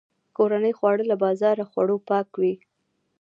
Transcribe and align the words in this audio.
کورني 0.35 0.71
خواړه 0.77 1.03
له 1.11 1.15
بازاري 1.23 1.63
خوړو 1.69 1.97
پاک 2.09 2.27
وي. 2.41 2.53